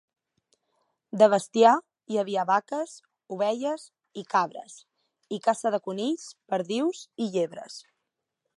[1.21, 1.73] De bestiar,
[2.13, 2.95] hi havia vaques,
[3.35, 3.83] ovelles
[4.23, 4.79] i cabres,
[5.37, 7.77] i caça de conills, perdius i llebres.